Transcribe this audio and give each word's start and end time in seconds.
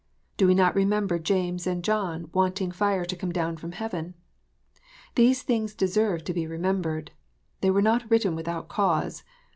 Do 0.35 0.47
we 0.47 0.55
not 0.55 0.73
remember 0.73 1.19
James 1.19 1.67
and 1.67 1.83
John 1.83 2.31
wanting 2.33 2.71
fire 2.71 3.05
to 3.05 3.15
come 3.15 3.31
down 3.31 3.57
from 3.57 3.73
heaven? 3.73 4.15
These 5.13 5.43
things 5.43 5.75
deserve 5.75 6.23
to 6.23 6.33
be 6.33 6.47
remembered. 6.47 7.11
They 7.59 7.69
were 7.69 7.83
not 7.83 8.09
written 8.09 8.33
without 8.35 8.67
cause. 8.67 9.21